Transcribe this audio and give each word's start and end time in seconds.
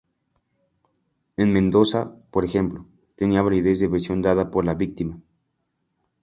En 1.37 1.53
Mendoza, 1.53 2.15
por 2.31 2.43
ejemplo, 2.43 2.87
tenía 3.15 3.43
validez 3.43 3.83
la 3.83 3.89
versión 3.89 4.23
dada 4.23 4.49
por 4.49 4.65
la 4.65 4.73
víctima. 4.73 5.21